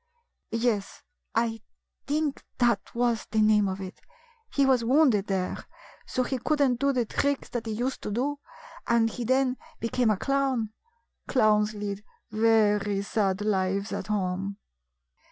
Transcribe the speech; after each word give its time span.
"Yes, 0.67 1.03
I 1.35 1.61
think 2.07 2.43
that 2.57 2.95
was 2.95 3.27
the 3.29 3.39
name 3.43 3.67
of 3.67 3.79
it. 3.79 4.01
He 4.51 4.65
was 4.65 4.83
wounded 4.83 5.27
there, 5.27 5.63
so 6.07 6.23
he 6.23 6.39
could 6.39 6.59
n't 6.59 6.79
do 6.79 6.91
the 6.91 7.05
tricks 7.05 7.51
he 7.63 7.71
used 7.71 8.01
to 8.01 8.09
do, 8.09 8.39
and 8.87 9.11
he 9.11 9.23
then 9.25 9.57
became 9.79 10.09
a 10.09 10.17
clown. 10.17 10.73
Clowns 11.27 11.75
lead 11.75 12.03
very 12.31 13.03
sad 13.03 13.41
lives 13.41 13.93
at 13.93 14.07
home." 14.07 14.57